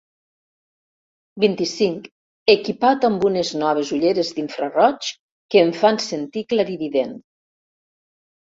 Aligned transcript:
Vint-i-cinc 1.43 2.07
equipat 2.53 3.05
amb 3.09 3.27
unes 3.31 3.51
noves 3.65 3.91
ulleres 3.99 4.33
d'infragoigs 4.39 5.13
que 5.53 5.63
em 5.67 5.71
fan 5.83 6.03
sentir 6.09 6.45
clarivident. 6.55 7.17